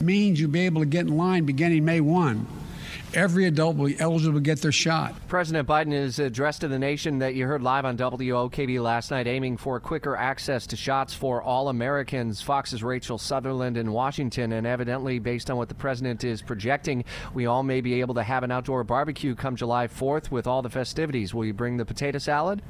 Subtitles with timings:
[0.00, 2.46] means you'll be able to get in line beginning May 1
[3.14, 5.14] every adult will be eligible to get their shot.
[5.28, 9.26] President Biden is addressed to the nation that you heard live on WOKB last night,
[9.26, 12.40] aiming for quicker access to shots for all Americans.
[12.40, 17.04] Fox's Rachel Sutherland in Washington, and evidently, based on what the president is projecting,
[17.34, 20.62] we all may be able to have an outdoor barbecue come July 4th with all
[20.62, 21.34] the festivities.
[21.34, 22.62] Will you bring the potato salad?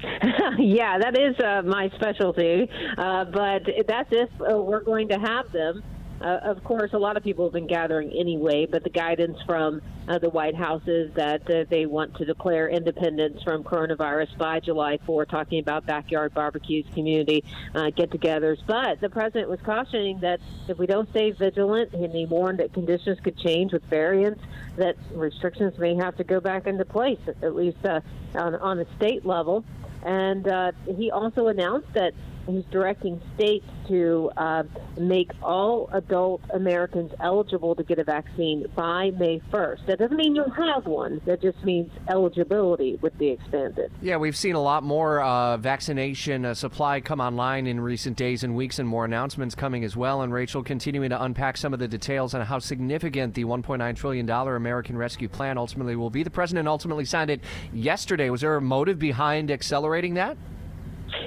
[0.58, 2.70] yeah, that is uh, my specialty.
[2.96, 5.82] Uh, but that's if uh, we're going to have them.
[6.20, 9.80] Uh, of course, a lot of people have been gathering anyway, but the guidance from
[10.08, 14.58] uh, the White House is that uh, they want to declare independence from coronavirus by
[14.58, 18.58] July 4, talking about backyard barbecues, community uh, get togethers.
[18.66, 22.72] But the president was cautioning that if we don't stay vigilant, and he warned that
[22.72, 24.40] conditions could change with variants,
[24.76, 28.00] that restrictions may have to go back into place, at least uh,
[28.34, 29.64] on, on a state level.
[30.02, 32.14] And uh, he also announced that
[32.48, 34.62] he's directing states to uh,
[34.98, 39.86] make all adult Americans eligible to get a vaccine by May 1st.
[39.86, 41.20] That doesn't mean you'll have one.
[41.26, 43.90] That just means eligibility would be expanded.
[44.02, 48.44] Yeah, we've seen a lot more uh, vaccination uh, supply come online in recent days
[48.44, 50.22] and weeks, and more announcements coming as well.
[50.22, 54.28] And Rachel, continuing to unpack some of the details on how significant the $1.9 trillion
[54.28, 56.22] American Rescue Plan ultimately will be.
[56.22, 57.40] The president ultimately signed it
[57.72, 58.30] yesterday.
[58.30, 60.36] Was there a motive behind accelerating that?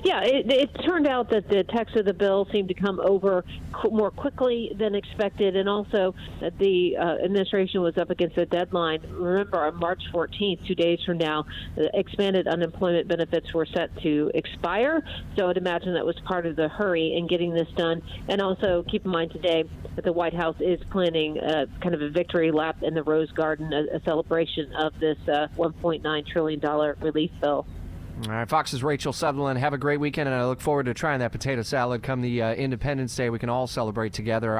[0.03, 3.43] Yeah, it, it turned out that the text of the bill seemed to come over
[3.89, 9.01] more quickly than expected, and also that the uh, administration was up against a deadline.
[9.09, 11.45] Remember, on March 14th, two days from now,
[11.93, 15.03] expanded unemployment benefits were set to expire.
[15.37, 18.01] So I'd imagine that was part of the hurry in getting this done.
[18.27, 19.63] And also keep in mind today
[19.95, 23.31] that the White House is planning a, kind of a victory lap in the Rose
[23.31, 26.59] Garden, a, a celebration of this uh, $1.9 trillion
[27.01, 27.65] relief bill.
[28.23, 29.57] All right, Fox's Rachel Sutherland.
[29.57, 32.43] Have a great weekend, and I look forward to trying that potato salad come the
[32.43, 33.31] uh, Independence Day.
[33.31, 34.59] We can all celebrate together.